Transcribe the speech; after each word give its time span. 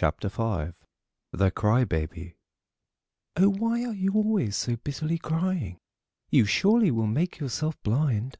THE 0.00 1.50
CRY 1.56 1.82
BABY 1.84 2.36
"Oh, 3.34 3.48
why 3.50 3.84
are 3.84 3.92
you 3.92 4.12
always 4.12 4.56
so 4.56 4.76
bitterly 4.76 5.18
crying? 5.18 5.76
You 6.30 6.44
surely 6.44 6.92
will 6.92 7.08
make 7.08 7.40
yourself 7.40 7.82
blind. 7.82 8.36